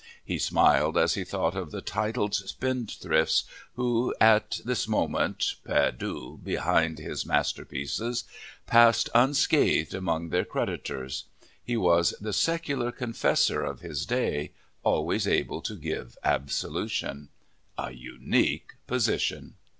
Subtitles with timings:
[0.25, 3.43] He smiled as he thought of the titled spendthrifts
[3.75, 8.23] who, at this moment, perdus behind his masterpieces,
[8.65, 11.25] passed unscathed among their creditors.
[11.63, 17.29] He was the secular confessor of his day, always able to give absolution.
[17.77, 19.53] A unique position!